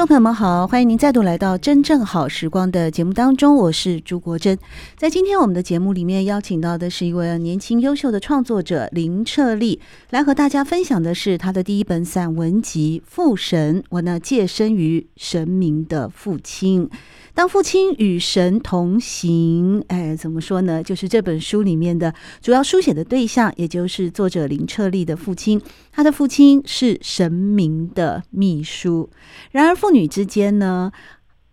[0.00, 4.56] 众朋友们好，欢迎您再度来到《真正好时光》的节目当中，我是朱国珍。
[4.96, 16.88] 在今天我们的节目里面，邀请到的是一位年轻优秀的创作者林彻立，来和大家分享的是他的第一本散文集《父神》，我呢借身于神明的父亲。
[17.34, 20.82] 当父亲与神同行，哎，怎么说呢？
[20.82, 25.60] 就是这本书里面的主要书写的对象，也就是作者林彻利的父亲。
[25.90, 29.08] 他的父亲是神明的秘书。
[29.52, 30.92] 然而，父女之间呢，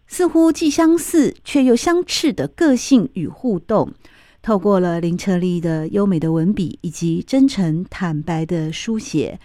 [0.07, 3.93] 似乎既相似却又相斥的个性与互动，
[4.41, 9.39] 透过了林彻利的优美的文笔以及真诚坦白的书写，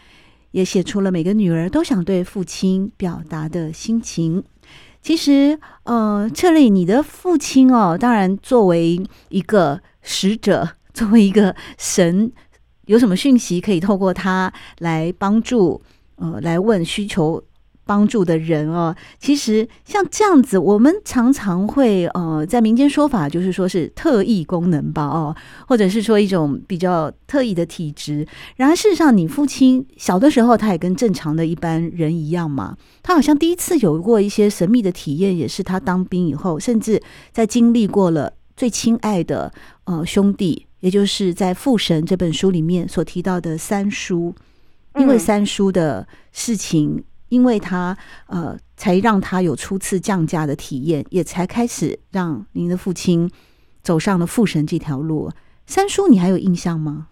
[0.53, 4.43] 也写出了每个女儿都想对父亲表达的心情。
[5.03, 12.31] 其实，呃，这里，你的父亲哦，当然作为一个使者， 作为一个神，
[12.87, 15.83] 有什么讯息可以透过他来帮助，
[16.17, 17.43] 呃，来问需求。
[17.85, 25.35] 帮助的人哦，其实像这样子，我们常常会呃，在民间说法就是说是特异功能吧，哦，
[25.67, 28.27] 或者是说一种比较特异的体质。
[28.57, 32.77] 然而事实上，你父亲小的时候，他也跟正常的一般人一样嘛。
[33.03, 39.53] 他好像第一次有过一些神秘的体验，也是他当兵以后，甚至在经历过了最亲爱的
[39.85, 44.33] 呃兄弟，也就是在《父神》这本书里面所提到的三叔，
[44.97, 47.03] 因为三叔的事情。
[47.33, 53.31] 因为他呃，才让他有初次降价的体验，也才开始让您的父亲
[53.81, 55.31] 走上了父神这条路。
[55.65, 57.09] 三叔，你还有印象吗？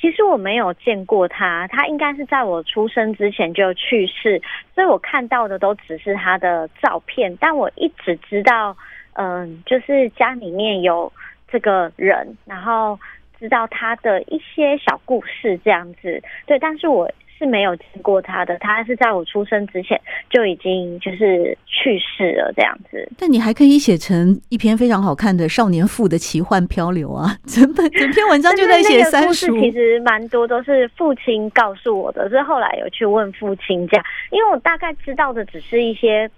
[0.00, 4.40] 其实我没有见过他，他应该是在我出生之前就去世，
[4.72, 7.36] 所以我看到的都只是他的照片。
[7.40, 8.76] 但我一直知道，
[9.14, 11.12] 嗯、就是家里面有
[11.48, 12.96] 这个人，然后
[13.40, 16.22] 知道他的一些小故事这样子。
[16.46, 17.10] 对，但是我。
[17.44, 20.00] 是没有见过他的，他是在我出生之前
[20.30, 23.06] 就已经就是去世了这样子。
[23.18, 27.36] 但你还可以写成一篇非常好看的少年父的奇幻漂流啊！
[27.46, 29.60] 整本整篇文章就在写三叔。
[29.60, 36.30] 其实蛮多都是父亲告诉我的，是后来有去问父亲这样，因为我大概知道的只是一些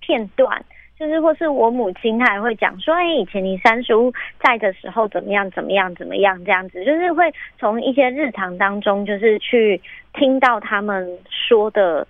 [0.00, 0.62] 片段。
[0.98, 9.80] 就是，或是我母亲，她还会讲说，哎，以前你三叔在的时候怎么样，怎么样，怎么样，这样子，就是会从一些日常当中，就是去
[10.14, 12.06] 听到他们说的，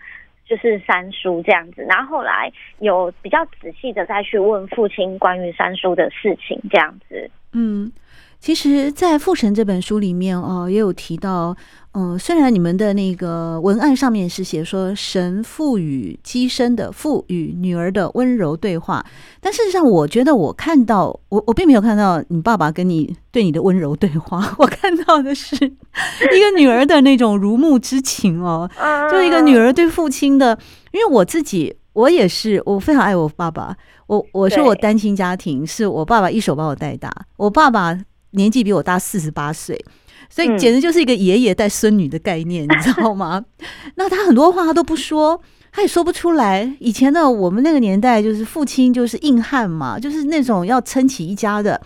[0.47, 7.91] 就是三叔这样子，然后后来有比较仔细的再去问父亲关于三叔的事情，这样子，嗯。
[8.39, 11.55] 其实，在《父神》这本书里面哦，也有提到，
[11.95, 19.05] 嗯，虽然你们的那个文案上面是写说神父与机身的父与女儿的温柔对话，
[19.41, 28.71] 但事实上，我觉得我看到我我并没有看到你爸爸跟你对你的温柔对话， 我看到的是一个女儿的那种如沐之情哦，
[29.13, 30.59] 就一个女儿对父亲的，
[30.93, 33.77] 因为我自己我也是，我非常爱我爸爸，
[34.07, 37.99] 我我是我单亲家庭，是我爸爸一手把我带大，我爸爸。
[38.35, 39.79] 年纪比我大四十八岁，
[40.35, 43.45] 所以简直就是一个爷爷带孙女的概念，嗯、你知道吗？
[43.97, 45.39] 那他很多话他都不说，
[45.71, 46.75] 他也说不出来。
[46.81, 51.79] 以前呢我们那个年代，就是父亲就是硬汉嘛，就是那种要撑起一家的。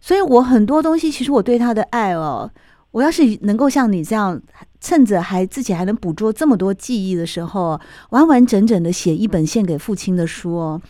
[0.00, 2.48] 所以我很多东西，其实我对他的爱哦，
[2.92, 4.40] 我要是能够像你这样，
[4.80, 10.80] 趁着还自己还能捕捉这么多记忆的时候，完完整整的写一本献给父亲的书哦。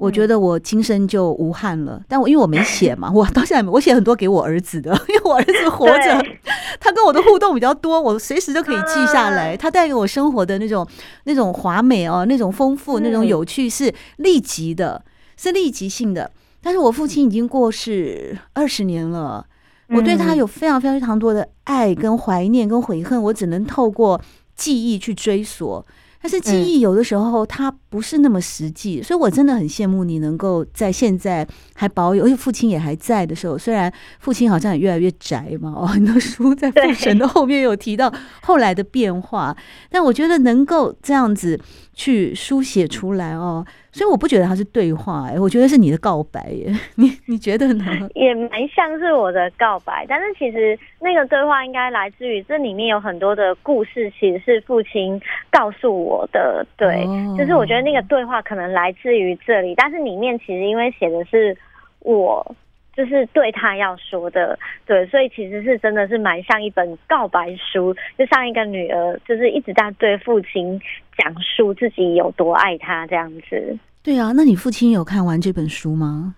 [0.00, 6.24] 我觉得我今生就无憾了，但我因为我没 写嘛，我到现在我写很多给我儿子的，因为我儿子活着，
[6.80, 9.54] 他跟我的互动比较多，我随时都可以记下来。
[9.54, 10.86] 他带给我生活的那种
[11.24, 15.04] 那种华美哦，那种丰富，那种有趣是立即的，
[15.36, 16.30] 是立即性的。
[16.62, 19.44] 但是我父亲已经过世二十年了，
[19.88, 24.18] 我对他有非常非常多的爱跟怀念跟悔恨，我只能透过
[24.56, 25.86] 记忆去追索。
[26.22, 33.56] 但是记忆有的时候它不是那么实际，所以我真的很羡慕你能够在现在还保有，而且父亲也还在的时候。
[33.56, 38.12] 虽然父亲好像也越来越宅嘛，哦，很多书在父神的后面有提到
[38.42, 39.56] 后来的变化，
[39.90, 41.58] 但我觉得能够这样子
[41.94, 46.72] 去书写出来哦，所以我不觉得它是对话，哎，我觉得是你的告白耶。
[46.96, 47.84] 你你觉得呢？
[48.14, 55.20] 也蛮像是我的告白，但是其实那个对话应该来自于这里面有很多的故事，其实是父亲
[55.50, 56.64] 告诉我的。
[56.76, 61.56] 对，哦、就是我觉得那个对话可能来自于这里，但是里面其实因为写的是
[62.00, 62.54] 我。
[62.96, 70.80] 就是对他要说的，对，所以其实是真的是蛮像一本告白书，就像一个女儿，就是一直在对父亲
[71.16, 73.78] 讲述自己有多爱他这样子。
[74.02, 76.34] 对啊，那你父亲有看完这本书吗？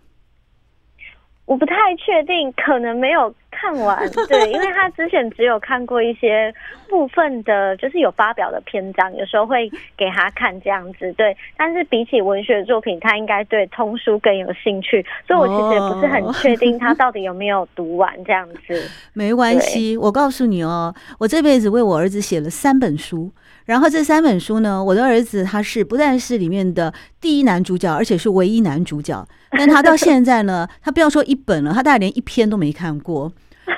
[1.44, 4.08] 我不太确定，可能没有看完。
[4.28, 6.54] 对，因为他之前只有看过一些
[6.88, 11.12] 部分的，就是有发表的篇章，有时候会给他看这样子。
[11.14, 18.88] 对，但是比起文学作品，他应该对通书更有兴趣，所以我其实也不是很确定他到底有没有读完这样子。
[19.12, 23.30] 没关系，我告诉你哦，我这辈子为我儿子写了三本书。
[23.64, 29.26] 然后这三本书呢，我的儿子他是不但是里面的第一男主角，而且是唯一男主角。
[29.52, 33.32] 但他到现在呢，他不要说一本了，他大概连一篇都没看过。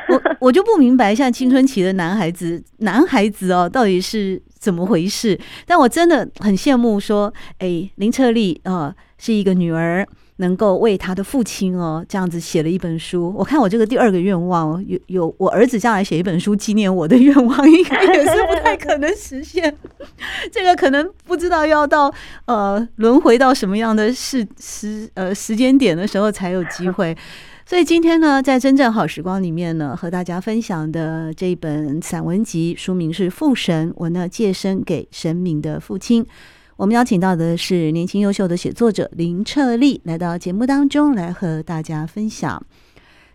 [0.09, 5.39] 我 我就不明白，像青春期的男孩子，男孩子哦，到底是怎么回事？
[5.67, 10.07] 但我真的很羡慕说，哎，林彻利啊，呃，是一个女儿。
[10.37, 13.33] 能够为他的父亲哦，这样子写了一本书。
[13.37, 19.77] 我看我这个第二个愿望，有有我儿子将来写一本书纪念我的愿望，应该也是不太可能实现。
[20.51, 22.13] 这个可能不知道要到
[22.47, 27.17] 呃轮回到什么样的时时呃时间点的时候才有机会。
[27.67, 36.27] 所以今天呢，在真正好时光里面呢，和大家分享的这一本散文集，书名是《父神》，我呢借身给神明的父亲。
[36.77, 42.61] 我们邀请到的是年轻优秀的写作者林彻利，来到节目当中来和大家分享，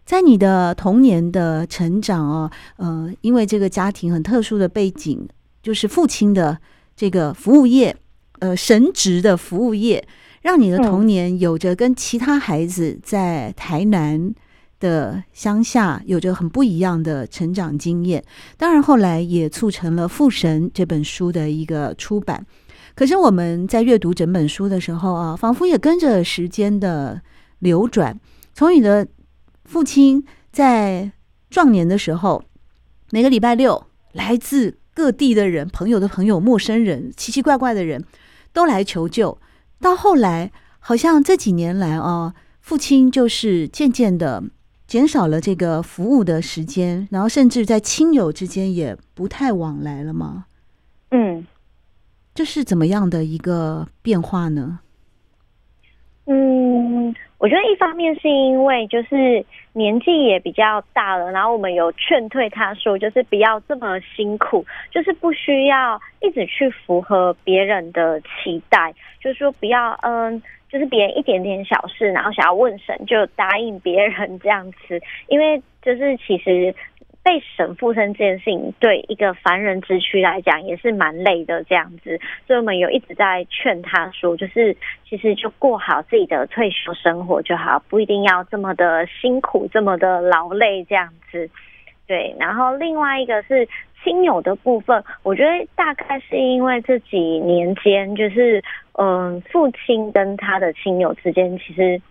[0.05, 5.25] 在你的童年的成长哦，呃，因为这个家庭很特殊的背景，
[5.63, 6.59] 就是父亲的
[6.97, 7.95] 这个服务业，
[8.39, 10.05] 呃，神职的服务业，
[10.41, 14.33] 让你的童年有着跟其他孩子在台南
[14.81, 18.21] 的乡下有着很不一样的成长经验。
[18.57, 22.45] 当然，后来也促成了《父神》这本书的一个出版。
[22.95, 27.21] 可是我们在阅读整本书的时候啊，仿佛也跟着时间的
[27.59, 28.19] 流转。
[28.53, 29.07] 从你的
[29.65, 31.11] 父亲在
[31.49, 32.43] 壮年的时候，
[33.11, 38.03] 每个礼拜六来自各地的人、朋友的朋友、陌生人、奇奇怪怪的人
[38.51, 39.37] 都来求救，
[39.79, 44.43] 到后来好像这几年来啊，父亲就是渐渐的
[44.87, 50.45] 减少了这个服务的时间，然后甚至在亲友之间也不太往来了吗？
[51.11, 51.45] 嗯。
[52.33, 54.79] 这是怎么样的一个变化呢？
[56.25, 59.43] 嗯，我觉得一方面是因为就是
[59.73, 70.41] 年纪也比较大了，然后我们有劝退他说，就是不要这么辛苦，就是不需要一直去符合别人的期待，就是说不要嗯，
[70.71, 76.73] 就是别人一点点小事，然后想要问神就答应别人这样子，因为就是其实。
[77.21, 84.75] 被神附身这件事情，对一个凡人之躯来讲也是蛮累的，这样子，所以我们有一直在劝他说，就是
[85.07, 91.49] 其实就过好自己的退休生活就好，不一定要这么的辛苦，这么的劳累这样子。
[92.07, 93.67] 对，然后另外一个是
[94.03, 102.01] 亲友的部分，我觉得大概是因为这几年间，就是嗯，父亲跟他的亲友之间其实。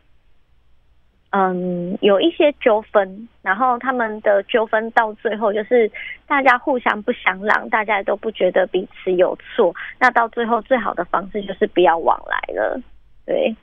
[1.30, 5.90] 嗯，有一些纠纷，然后他们的纠纷到最后就是
[6.26, 9.74] 大家互相不相让，大家都不觉得彼此有错。
[9.98, 12.80] 那到最后最好的方式就是不要往来了，
[13.26, 13.54] 对，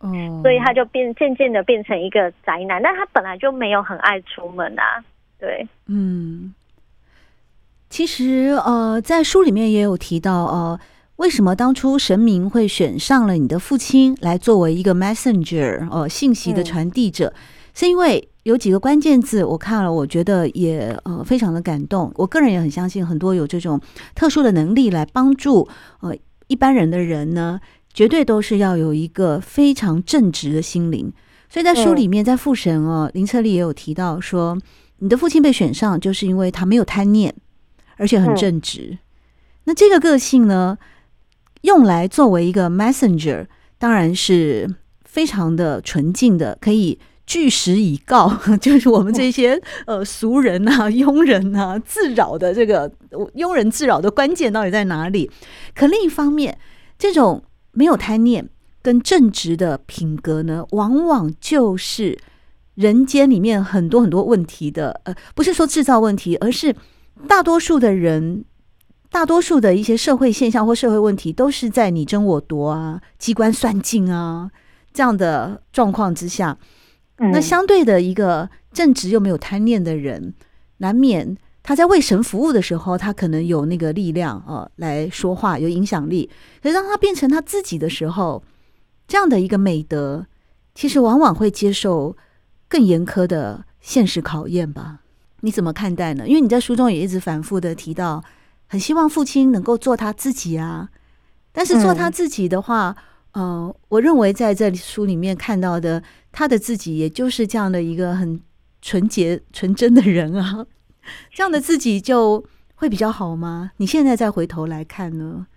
[0.00, 5.04] 嗯，所以他就变渐渐的变成一个宅男，但他本来就没有很爱出门啊，
[5.38, 6.52] 对，嗯，
[7.88, 10.80] 其实呃，在书里面也有提到呃。
[11.20, 17.30] 为什么当初神明会选上了你的父亲来作为一个 messenger 哦，信息的传递者？
[17.74, 22.10] 是因为有几个关键字，我看了，我觉得也呃非常的感动。
[22.16, 23.78] 我个人也很相信，很多有这种
[24.14, 25.68] 特殊的能力来帮助
[26.00, 27.60] 呃一般人的人呢，
[27.92, 31.12] 绝对都是要有一个非常正直的心灵。
[31.50, 34.58] 所以在书里面，在父神哦，林彻利也有提到说，
[35.00, 37.34] 你的父亲被选上，就是因为他没有贪念，
[37.98, 38.96] 而且很正直。
[39.64, 40.78] 那这个个性呢？
[41.62, 43.46] 用来作为一个 messenger，
[43.78, 44.74] 当然是
[45.04, 52.90] 非常的纯净的，可以据实以告， 就是我们这些呃俗人啊、 庸人啊自扰的这个
[53.34, 55.30] 庸人自扰的关键到底在哪里？
[55.74, 56.58] 可另一方面，
[56.98, 58.48] 这种没有贪念
[58.82, 62.18] 跟正直的品格呢，往往就是
[62.74, 66.74] 人间里面很多很多问题的，呃，不是说制造问题，而是
[67.28, 68.44] 大多数的人。
[69.10, 74.50] 大多数的一些社会现象或社会问题，都是在你争我夺啊、机关算尽啊
[74.92, 76.56] 这样的状况之下。
[77.16, 80.32] 那相对的一个正直又没有贪念的人，
[80.78, 86.30] 难免他在为神服务的时候，他可能有那个力量啊、呃、来说话，有影响力。
[86.62, 88.42] 可是当他变成他自己的时候，
[89.06, 90.26] 这样的一个美德，
[90.74, 92.16] 其实往往会接受
[92.68, 95.00] 更严苛的现实考验吧？
[95.40, 96.26] 你怎么看待呢？
[96.26, 98.24] 因为你在书中也一直反复的提到，
[98.70, 100.88] 很希望父亲能够做他自己啊。
[101.52, 102.96] 但是做他自己的话，
[103.32, 106.02] 嗯、呃，我认为在这书里面看到的。
[106.32, 108.40] 他的自己，也就是这样的一个很
[108.80, 110.64] 纯洁、纯真的人啊，
[111.34, 112.44] 这样的自己就
[112.76, 113.72] 会比较好吗？
[113.78, 115.48] 你现在再回头来看呢？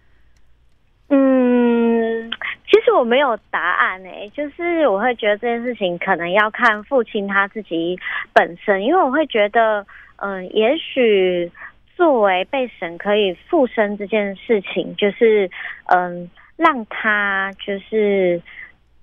[1.10, 2.27] 嗯，
[2.65, 7.96] 其实我没有答案诶、欸，就是我会觉得这件事情可能要看父亲他自己
[8.34, 11.51] 本身，因为我会觉得，嗯、呃，也许
[11.95, 15.50] 作为被神可以附身这件事情，就是
[15.85, 18.41] 嗯、让他就是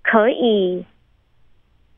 [0.02, 0.85] 可以。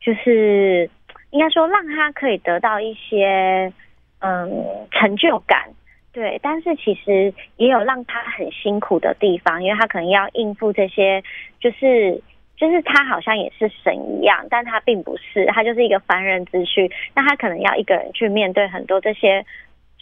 [0.05, 0.89] 就是
[1.29, 3.71] 应该说，让他可以得到一些
[4.19, 5.69] 嗯成就感，
[6.11, 6.37] 对。
[6.43, 11.23] 但是其实也有让他很辛苦的地方，因为他可能要应付这些，
[11.61, 12.21] 就是
[12.57, 16.91] 就是他好像也是神一样，但他并不是，他就是一个凡人之躯。
[17.15, 19.45] 那他可能要一个人去面对很多这些，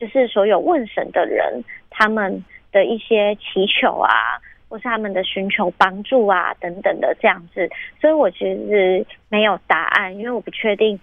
[0.01, 4.09] 就是所有问神的人他们的一些祈求啊。
[4.71, 10.97] 或是他们的寻求帮助啊，等等的这样子，所以我其实没有答案，因为我不确定，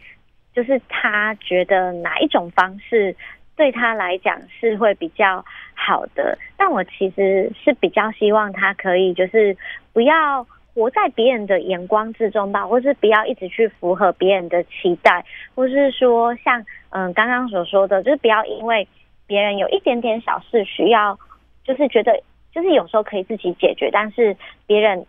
[0.54, 3.14] 就是他觉得哪一种方式
[3.56, 6.38] 对他来讲是会比较好的。
[6.56, 9.54] 但我其实是比较希望他可以，就是
[9.92, 10.46] 不要
[10.78, 15.24] 活在别人的眼光之中吧，或是不要一直去符合别人的期待，
[15.56, 18.86] 或是说像嗯刚刚所说的，就是不要因为
[19.26, 21.18] 别人有一点点小事需要，
[21.64, 22.22] 就是觉得。
[22.50, 24.34] 就是有时候可以自己解决，但是
[24.66, 25.06] 别人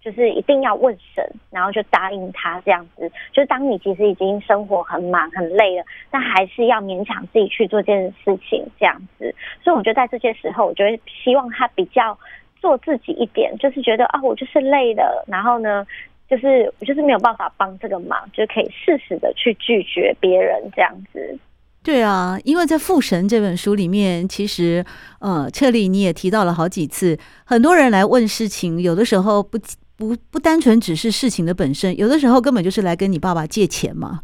[0.00, 3.10] 就是一定要问神，然后就答应他这样子。
[3.32, 9.34] 就当你其实已经生活很忙很累了，但还是要勉强自己去做这件事情这样子。
[9.62, 12.18] 所以我觉得在这些时候，我觉得希望他比较
[12.62, 15.84] 做自己一点，就是觉得啊，我就是累了，然后呢，
[16.30, 21.36] 就是我就是没有办法帮这个忙，就可以适时的去拒绝别人这样子。
[21.82, 24.84] 对啊，因为在《父神》这本书里面，其实
[25.18, 29.58] 呃，彻里你也提到了好几次，很多人来问事情，有的时候不
[29.96, 34.20] 不不单纯只是事情的本身，有的时候根本就是来跟你爸爸借钱嘛。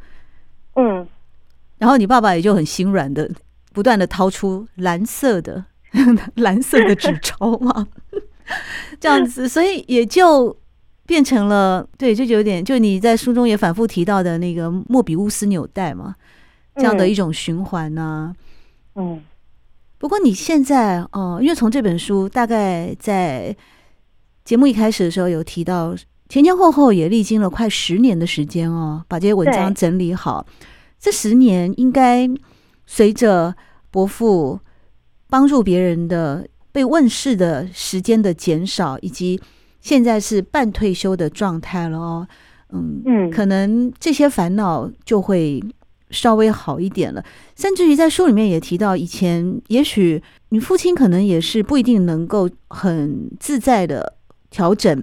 [0.77, 1.05] 嗯，
[1.79, 3.29] 然后你爸爸也就很心软的，
[3.75, 5.65] 不断的掏出蓝色的
[6.37, 7.89] 蓝色的纸钞嘛，
[9.01, 10.57] 这样子，所以也就
[11.07, 16.15] 变成了对，就有点就你在书中也反复提到的那个莫比乌斯纽带嘛。
[16.77, 18.33] 这样的一种循环呢，
[18.95, 19.21] 嗯，
[19.99, 23.57] 不过你现在哦，因为从这本书大概在
[24.45, 25.97] 节目一开始的时候有提到，
[26.29, 30.47] 前前后后也历经了快十年的时间哦，把这些文章整理好。
[31.01, 32.31] 这十年应该
[32.87, 33.57] 随着
[33.91, 34.61] 伯父
[35.29, 36.47] 帮助别人的
[36.79, 39.41] 被问世的时间的减少，以及
[39.81, 42.29] 现在是半退休的状态了哦，
[42.71, 45.61] 嗯嗯，可能这些烦恼就会。
[46.11, 47.23] 稍微好一点了，
[47.55, 54.15] 甚至于在书里面也提到，以前也许你父亲可能也是不一定能够很自在的
[54.49, 55.03] 调整，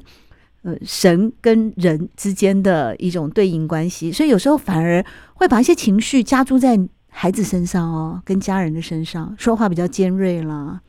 [0.63, 5.05] 呃，神跟人之间的一种对应关系，所以有时候反而
[5.36, 6.75] 会把一些情绪加诸在
[7.10, 10.85] 孩子身上哦，跟家人的身上，说话比较尖锐啦，嗯，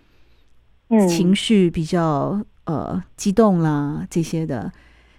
[1.09, 4.73] 情绪比较呃激动啦这些的。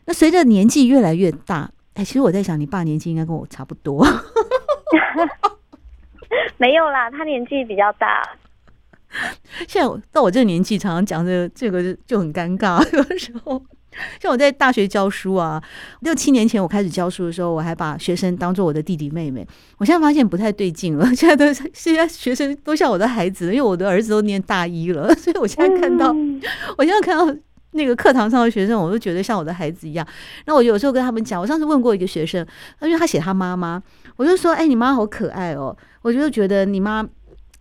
[0.05, 4.05] 那随着年纪越来越大，哎，其实我在想，你爸年纪应该跟我差不多。
[6.57, 8.23] 没有啦，他年纪比较大。
[9.67, 12.83] 现在到我这个年纪，常常讲这个这个就很尴尬。
[12.95, 13.61] 有的时候，
[14.21, 15.61] 像我在大学教书啊，
[16.01, 19.45] 六七年前我开始教书的时候，我还把学生当做我的弟弟妹妹。
[19.77, 26.15] 我现在发现不太对劲了， 现在都现在学生都像我的孩子，因为我的儿子都念大一了， 所以我现在看到，
[26.77, 27.35] 我现在看到
[27.71, 30.07] 那个课堂上的学生，我都觉得像我的孩子一样。
[30.45, 32.45] 那我有时候跟他们讲，我上次问过一个学生，
[32.81, 33.81] 因为他写他妈妈。
[34.15, 35.77] 我就说，哎、欸，你妈好可爱哦！
[36.01, 37.07] 我就觉得你妈，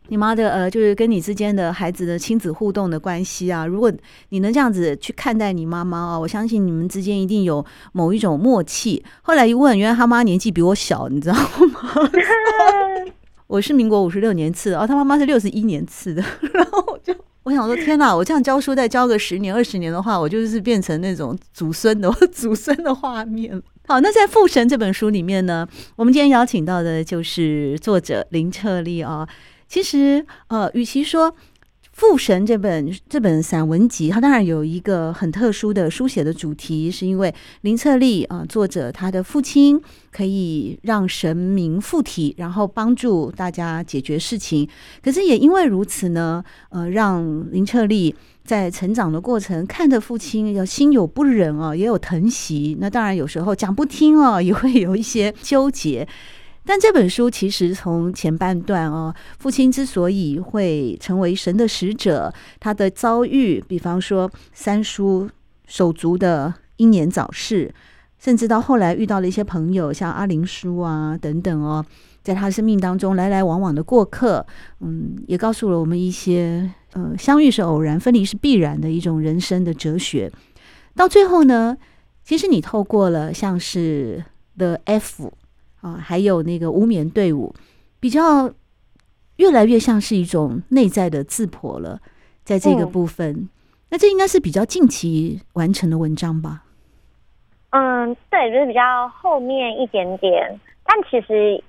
[0.09, 3.93] 你妈的呃，就是跟你之间的孩子的亲子互动的关系啊，如果
[4.31, 9.05] 你能这样子去看待你妈妈啊，我相信你们之间一定有某一种默契。
[9.23, 12.11] 后来一问，原来他妈年纪比我小，你知道吗？
[13.49, 16.23] 我是民国五十六年次的，哦，他妈妈是六十一年次的，
[16.53, 17.15] 然后我就。
[17.45, 18.13] 我想说，天哪！
[18.13, 23.63] 我这样教书，再教个十年、二十年的话，我就是变成那种祖孙的祖孙的画面。
[23.87, 29.25] 好，那在《父神》这本书里面呢，我们今天邀请到的就是作者林彻利啊。
[29.69, 31.31] 其实，呃，与其说
[31.93, 39.81] 《父神》这本这本散文集，它当然有一个很特殊的书写的主题，是因为林策立啊，作者他的父亲
[40.13, 44.69] 可以让神明附体，然后帮助大家解决事情。
[45.03, 52.77] 可是也因为如此呢，呃，让林策立在成长的过程看着父亲要心有不忍啊，也有疼惜。
[52.79, 56.07] 那当然有时候讲不听啊，也会有一些纠结。
[56.69, 65.31] 但这本书其实从前半段哦，父亲之所以会成为神的使者，他的遭遇，比方说三叔
[65.69, 67.73] 手足的英年早逝，
[68.19, 71.87] 甚至到后来遇到了一些朋友，像阿灵叔啊等等哦，
[72.25, 74.45] 在他生命当中来来往往的过客，
[74.81, 80.33] 嗯，也告诉了我们一些呃，相遇是偶然，分离是必然的一种人生的哲学。
[80.97, 81.77] 到最后呢，
[82.25, 84.25] 其实你透过了像是
[84.59, 85.33] The F。
[85.87, 87.55] 啊，还有那个无眠队伍，
[88.01, 88.53] 比较
[89.37, 92.01] 越来越像是一种内在的自剖了，
[92.43, 93.49] 在这个部分，嗯、
[93.91, 96.65] 那这应该是比较近期完成的文章吧？
[97.71, 101.63] 嗯，对，就是比较后面一点点，但其实，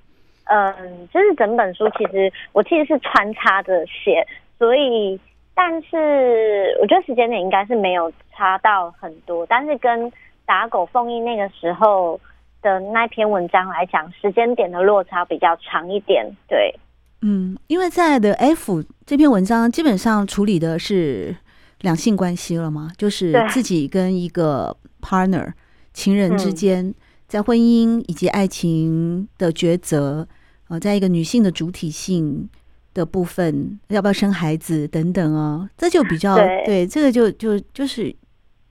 [0.46, 4.26] 嗯，就是整本书其实我其实是穿插着写，
[4.58, 5.20] 所以，
[5.54, 10.12] 但是我觉得时间点应该是没有差到很多，但是跟
[10.44, 12.20] 打狗奉印那个时候。
[12.62, 16.26] 的那篇文章来讲，时间点的落差比较长一点。
[16.48, 16.74] 对，
[17.22, 21.36] 嗯，因为在的 F 这篇文章基本上处理的是
[21.82, 25.54] 两性关系了嘛，就是自己跟一个 partner
[25.94, 26.94] 情人之间
[27.28, 30.28] 在婚姻以及爱情的抉择，
[30.70, 32.50] 呃，在一个女性的主体性
[32.94, 38.16] 的部分，要不要生孩子等等啊，这就比较对，对，这个就就就是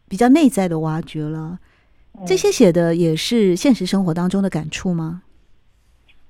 [0.09, 1.59] 比较内在的挖掘了。
[2.25, 5.23] 这些写的也是现实生活当中的感触吗？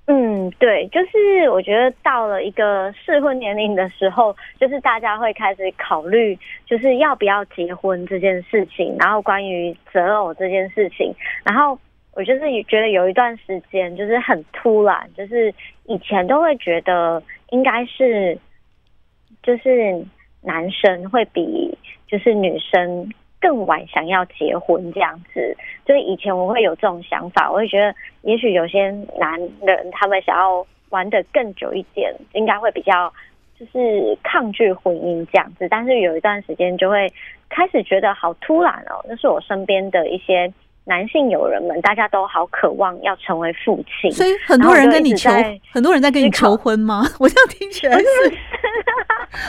[0.07, 11.79] 嗯，对，就是我觉得到了一个适婚年龄的时候，就是大家会开始考虑，就是要不要结婚这件事情，然后关于择偶这件事情，然后
[12.13, 15.53] 我就是觉得有一段时间就是很突然，就是
[15.87, 18.39] 以前都会觉得应该是，
[19.43, 20.07] 就是
[20.43, 23.13] 男生会比就是女生。
[23.41, 33.13] 更晚想要结婚这样子，就是以前我会有这种想法，我会觉得也许有些男人他们想要玩的更久一点，应该会比较
[33.59, 35.67] 就是抗拒婚姻这样子。
[35.71, 37.13] 但是有一段时间就会
[37.49, 40.53] 开始觉得好突然哦，那是我身边的一些
[40.85, 45.31] 男性友人们，大家都好渴望要成为父亲，所以很多人跟你求，
[45.71, 47.03] 很多人在跟你求婚吗？
[47.19, 48.07] 我这样听起来是。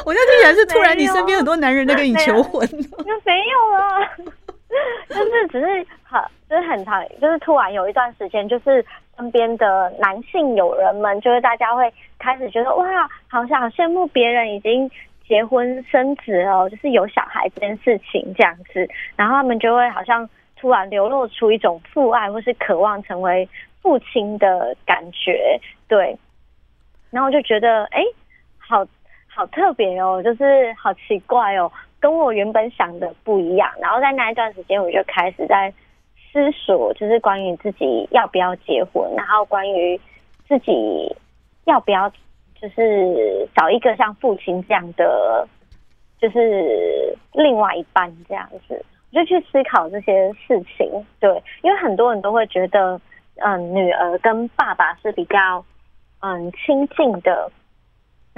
[0.08, 2.66] 我就听起来是突然，你身边很多男人在跟你求婚。
[3.06, 4.08] 那没有了，
[5.10, 8.86] 就是只是好，就是很长，就是突然有一段时间，就是
[9.18, 12.86] 身边的男性友人们，就是大家会开始觉得哇，
[13.28, 14.90] 好像好羡慕别人已经
[15.28, 23.46] 结婚生子哦，就是有小孩这件事情这样子，然后他们就会好像突然流露出一种父爱或是渴望成为
[23.82, 26.18] 父亲的感觉，对，
[27.10, 28.02] 然后就觉得哎，
[28.58, 28.88] 好。
[29.38, 33.72] 好特别哦，就是好奇怪哦，跟我原本想的不一样。
[33.80, 35.72] 然后在那一段时间，我就开始在
[36.34, 40.02] 思索，就是关于自己要不要结婚，然后关于
[40.48, 41.16] 自己
[41.66, 42.10] 要不要
[42.60, 45.48] 就是找一个像父亲这样的，
[46.20, 51.06] 就是另外一半这样子，我就去思考这些事情。
[51.20, 51.30] 对，
[51.62, 53.00] 因为很多人都会觉得，
[53.36, 55.64] 嗯，女儿跟爸爸是比较
[56.22, 57.52] 嗯亲近的。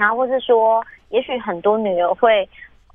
[0.00, 2.48] 然后，或是说，也许很多女儿会，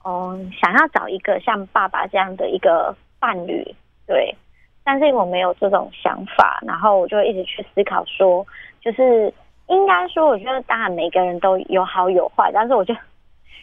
[0.04, 3.64] 嗯，想要找一个像爸爸这样的一个伴侣，
[4.08, 4.36] 对。
[4.84, 8.44] 但是我没有这种想法，然后我就一直去思考说，
[8.82, 9.32] 就是
[9.68, 12.96] 应该说，我觉得当然每个人都有好有坏，但是我就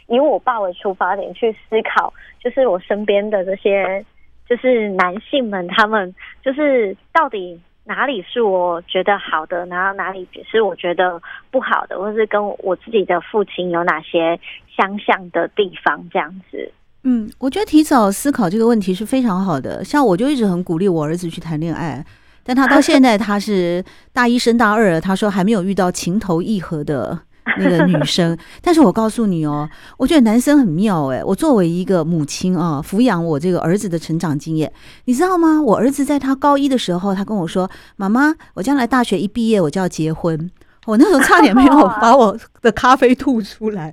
[0.06, 4.04] 以我爸为出发点去思考，就是我身边的这些，
[4.48, 7.60] 就是男性们，他们就是到底。
[7.84, 14.38] 哪里是我觉得好的，然后哪里是我觉得不好的，或是跟我自己的父亲有哪些
[14.76, 16.70] 相像的地方，这样子。
[17.04, 19.82] 嗯，我觉得提早思考这个问题是非常好的。
[19.82, 22.04] 像我就一直很鼓励我儿子去谈恋爱，
[22.44, 27.22] 但他到现在他是大一升大二，他说还没有遇到情投意合的。
[27.58, 31.22] 那个女生， 但是我告诉你哦，我觉得男生很妙哎。
[31.24, 34.72] 我作为一个母亲啊，抚养我这个儿子的成长经验，
[35.04, 35.60] 你知道吗？
[35.60, 40.50] 我儿子在他高一的时候，他跟我说：“妈妈，我将来大学一毕业，我就要结婚。”
[40.84, 43.92] 我那时候差点没有 把我的咖啡吐出来，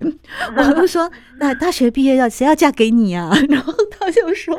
[0.58, 4.58] 我就说： “那大学毕业要谁要嫁给你啊？” 然后他就说：“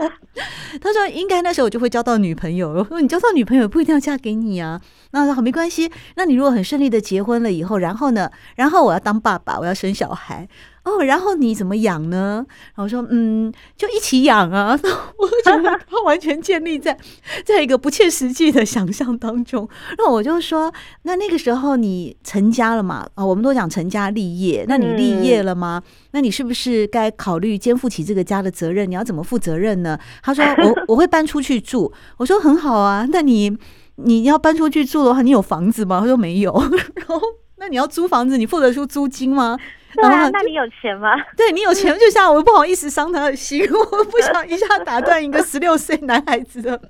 [0.80, 4.80] 他说应该那时候我就会交到女朋友。”我说：“你交到女朋友不一定要嫁给你啊。”
[5.12, 5.90] 那好，没关系。
[6.14, 8.30] 那你如果很顺利的结婚了以后，然后呢？
[8.54, 10.48] 然后我要当爸爸，我要生小孩。
[10.84, 12.44] 哦，然后你怎么养呢？
[12.74, 14.72] 然后我说嗯，就一起养啊。
[15.18, 16.96] 我就觉得他完全建立在
[17.44, 19.68] 在一个不切实际的想象当中。
[19.98, 23.06] 然后我就说，那那个时候你成家了嘛？
[23.14, 25.82] 啊，我们都讲成家立业，那你立业了吗？
[25.84, 28.88] 嗯、那你是不是该考虑肩负起这个家的责任？
[28.90, 29.98] 你要怎么负责任呢？
[30.22, 31.92] 他说我 我会搬出去住。
[32.16, 33.54] 我说很好啊，那你
[33.96, 36.00] 你要搬出去住的话，你有房子吗？
[36.00, 36.52] 他说没有。
[36.94, 37.20] 然后
[37.58, 39.58] 那你要租房子，你付得出租金吗？
[39.96, 41.10] 对啊，那你有钱吗？
[41.36, 46.80] 对，你有钱，就像我不好意思伤他的心， 我不想一下打断一个十六岁男孩子的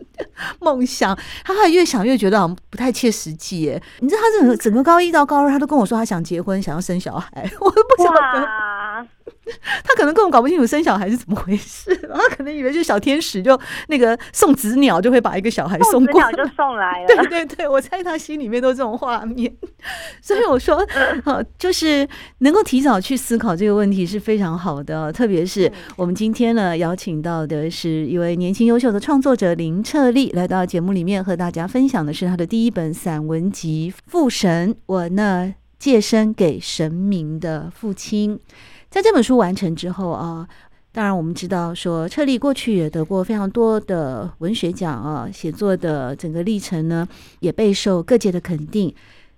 [0.61, 1.17] 梦想。
[1.45, 3.83] 他还越想越觉得好像不太切实际耶。
[4.01, 8.49] 你知道，他整个整个高一到高二，他都跟我说他想结婚，想要生小孩，我都不晓得。
[9.85, 13.59] 他可能根本搞不清楚生小孩是怎么回事，他可能以为就小天使就
[13.89, 17.07] 那个送子鸟就会把一个小孩送过来，就送来了。
[17.09, 19.53] 对对对，我猜他心里面都这种画面。
[20.21, 20.87] 所以我说，
[21.25, 22.07] 呃，就是
[22.39, 25.13] 能够提早去思考这个问题是非常好的。
[25.13, 38.39] 特别是我们今天呢邀请到的是一位年轻优秀的创作者林彻立，来到节目里面和大家分享的是他的第一本散文集《父神》，我呢借身给神明的父亲。
[38.91, 40.49] 在这本书完成之后啊，
[40.93, 47.07] 当然我们知道说，彻立过去也得过非常多的文学奖啊，写作的整个历程呢，
[47.39, 48.93] 也备受各界的肯定。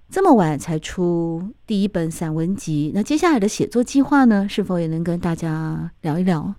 [0.09, 6.55] 这么晚才出第一本散文集，那接下来的写作计划呢，是否也能跟大家聊一聊？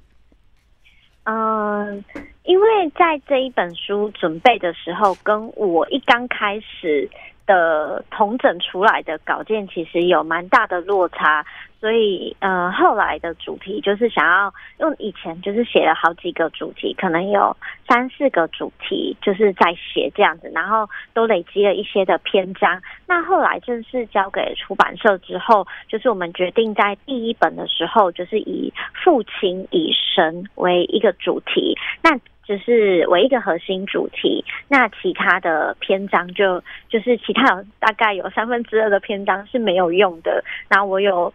[1.23, 2.03] 嗯，
[2.43, 7.09] 因为在这一本书准备的时候，跟我一刚开始
[7.47, 11.43] 的统整出来的稿件，其实有蛮大的落差。
[11.83, 17.57] 所以，呃，后来的主题就是想要用以前就是写了好几个主题，可能有
[17.89, 22.81] 三四个主题，就是在写这样子，然后都累积了一些的篇章。
[23.05, 28.71] 那后来正式交给出版社之后，就是我们决定在第一本的时候，就是以
[29.03, 34.45] 父亲以神为一个主题，那就是为一个核心主题。
[34.69, 40.41] 那其他的篇章就就是其他大概有三分之二的篇章是没有用的。
[40.69, 41.33] 然后我有。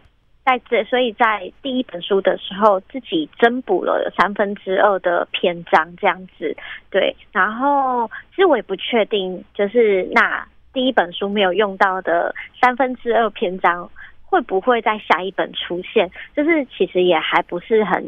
[0.49, 6.57] 在这，所以在第一本书的时候，自己增补了三分之二的篇章，这样子，
[6.89, 7.15] 对。
[7.31, 13.87] 然后，其实我也不确定，就是那第一本书没有用到的三分之二篇章，
[14.25, 16.09] 会不会在下一本出现？
[16.35, 18.03] 就是其实也还不是很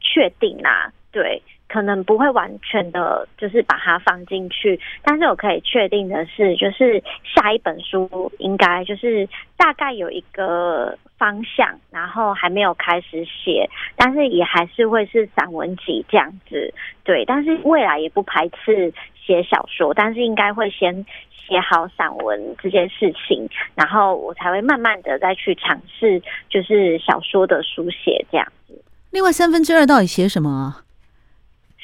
[0.00, 1.42] 确定啦，对。
[1.74, 17.24] 可能不会完全的，就是把它放进去，但是我可以确定的是，就是下一本书应该就是大概有一个方向，然后还没有开始写，但是也还是会是散文集这样子，对。
[17.24, 18.94] 但是未来也不排斥
[19.26, 21.04] 写小说，但是应该会先
[21.48, 28.80] 写好散文这件事情，然后我才会慢慢的再去尝试，就是小说的书写这样子。
[29.10, 30.83] 另外三分之二到底写什么啊？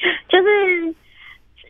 [0.27, 0.95] 就是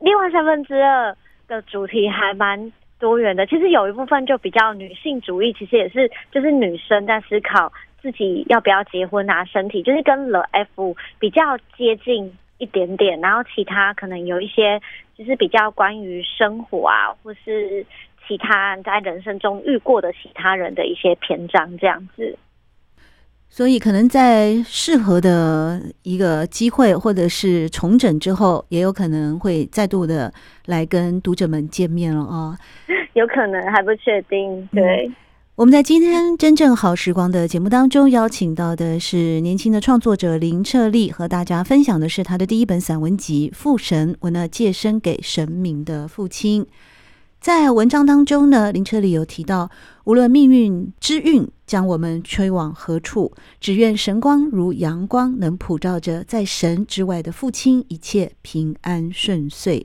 [0.01, 1.15] 另外三分之二
[1.47, 14.79] 的主题还蛮多元的，其实有一部分就比较女性主义，其实也是就是女生在思考自己要不要结婚啊，身体就是跟 l F 比较接近一点点，然后其他可能有一些
[15.17, 17.85] 就是比较关于生活啊，或是
[18.27, 22.37] 其他在人生中遇过的其他人的一些篇章这样子。
[23.53, 30.33] 所以，可能在适合的一个机会，或者是重整之后，也有可能会再度的
[30.67, 32.57] 来跟读者们见面了啊。
[33.11, 34.65] 有可能还不确定。
[34.71, 35.15] 对，嗯，
[35.55, 46.65] 我们在今天真正好时光的节目当中，邀请到的是年轻的创作者林彻立，和大家分享的是他的第一本散文集《父神》，我呢借身给神明的父亲。
[47.41, 49.71] 在文章当中呢，林车里有提到，
[50.03, 59.83] 无论命运之运将我们吹往何处，只愿神光如阳光，能普照着在神之外的父亲，一切平安顺遂。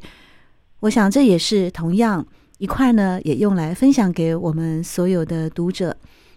[0.80, 2.26] 我想这也是同样
[2.58, 5.96] 一块呢，也用来分享给我们所有的读者。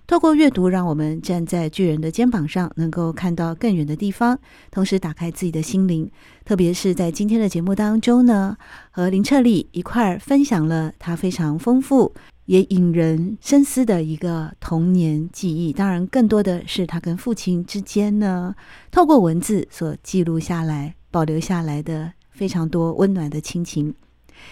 [0.10, 4.40] 透过阅读，让我们站在巨人的肩膀上，能够看到更远的地方，
[4.72, 6.10] 同时打开自己的心灵。
[6.44, 8.58] 特别是在今天的节目当中呢，
[8.90, 12.12] 和林彻立一块儿分享了他非常丰富
[12.48, 15.72] 也引人深思的一个童年记忆。
[15.72, 18.56] 当然，更多的是他跟父亲之间呢，
[18.90, 23.94] 透过文字所记录下来、保留下来的非常多温暖的亲情。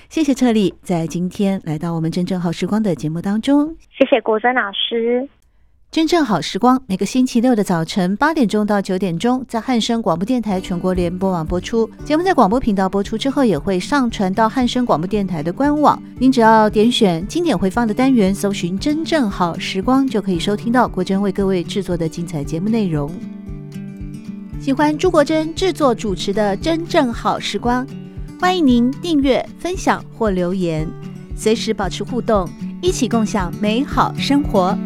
[0.07, 3.75] 谢谢彻立在今天来到我们真正好时光的节目当中。
[3.89, 5.27] 谢谢国珍老师。
[5.89, 11.89] 真正好时光，每个星期六的早晨八点钟到九点钟，在汉声广播电台全国联播网播出。
[12.05, 15.99] 节目在广播频道播出之后，也会上传到汉声广播电台的官网。
[16.19, 23.09] 您只要点选经典回放的单元，搜寻“真正好时光”，就可以收听到国珍为各位制作的精彩节目内容。
[24.59, 27.87] 喜欢朱国珍制作主持的《真正好时光》，
[28.39, 30.87] 欢迎您订阅、分享或留言，
[31.35, 32.47] 随时保持互动，
[32.81, 34.77] 一起共享美好生活。